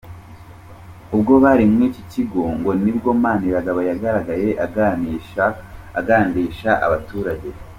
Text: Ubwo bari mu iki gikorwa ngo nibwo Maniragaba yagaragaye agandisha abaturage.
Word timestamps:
Ubwo 1.15 1.33
bari 1.43 1.63
mu 1.71 1.79
iki 1.87 2.01
gikorwa 2.11 2.51
ngo 2.59 2.71
nibwo 2.83 3.09
Maniragaba 3.23 3.81
yagaragaye 3.89 4.49
agandisha 5.91 6.73
abaturage. 6.87 7.49